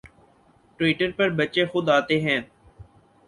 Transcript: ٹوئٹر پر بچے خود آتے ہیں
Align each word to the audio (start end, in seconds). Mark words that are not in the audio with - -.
ٹوئٹر 0.79 1.11
پر 1.11 1.29
بچے 1.31 1.65
خود 1.65 1.89
آتے 1.89 2.19
ہیں 2.21 2.39